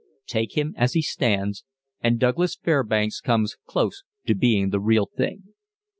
Take 0.25 0.57
him 0.57 0.73
as 0.79 0.93
he 0.93 1.03
stands, 1.03 1.63
and 2.01 2.17
Douglas 2.17 2.55
Fairbanks 2.55 3.21
comes 3.21 3.55
close 3.67 4.01
to 4.25 4.33
being 4.33 4.71
the 4.71 4.79
"real 4.79 5.05
thing." 5.05 5.53